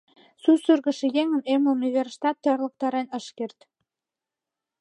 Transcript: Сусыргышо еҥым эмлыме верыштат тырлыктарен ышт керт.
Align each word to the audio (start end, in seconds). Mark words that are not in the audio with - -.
Сусыргышо 0.43 1.07
еҥым 1.21 1.41
эмлыме 1.53 1.87
верыштат 1.95 2.37
тырлыктарен 2.43 3.07
ышт 3.17 3.29
керт. 3.37 3.59